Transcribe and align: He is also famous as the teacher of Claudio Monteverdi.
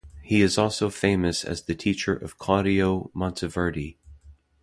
He 0.23 0.41
is 0.41 0.57
also 0.57 0.89
famous 0.89 1.43
as 1.45 1.61
the 1.61 1.75
teacher 1.75 2.15
of 2.15 2.39
Claudio 2.39 3.11
Monteverdi. 3.15 3.97